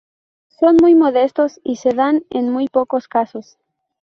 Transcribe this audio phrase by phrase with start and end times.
[0.47, 3.59] Son muy modestos, y se dan en muy pocos casos.